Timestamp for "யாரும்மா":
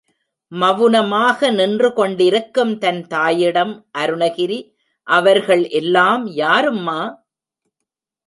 6.35-6.99